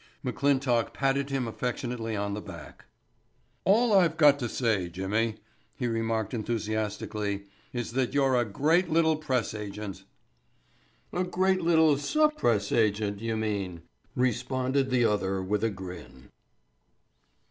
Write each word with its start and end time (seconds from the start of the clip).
McClintock 0.25 0.93
patted 0.95 1.29
him 1.29 1.47
affectionately 1.47 2.15
on 2.15 2.33
the 2.33 2.41
back. 2.41 2.85
"All 3.65 3.93
I've 3.93 4.17
got 4.17 4.39
to 4.39 4.49
say, 4.49 4.89
Jimmy," 4.89 5.35
he 5.75 5.85
remarked 5.85 6.33
enthusiastically, 6.33 7.43
"is 7.71 7.91
that 7.91 8.11
you're 8.11 8.35
a 8.35 8.43
great 8.43 8.89
little 8.89 9.15
press 9.15 9.53
agent." 9.53 10.03
"I'm 11.13 11.21
a 11.21 11.23
great 11.23 11.61
little 11.61 11.99
sup 11.99 12.35
press 12.35 12.71
agent, 12.71 13.19
you 13.21 13.37
mean," 13.37 13.83
responded 14.15 14.89
the 14.89 15.05
other 15.05 15.39
with 15.43 15.63
a 15.63 15.69
grin. 15.69 16.29